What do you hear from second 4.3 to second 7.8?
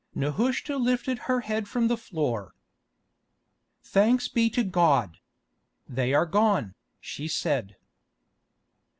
to God! They are gone," she said.